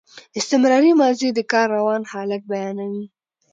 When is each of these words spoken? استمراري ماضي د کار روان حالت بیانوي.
استمراري 0.39 0.91
ماضي 1.01 1.27
د 1.33 1.39
کار 1.51 1.67
روان 1.77 2.01
حالت 2.11 2.41
بیانوي. 2.51 3.05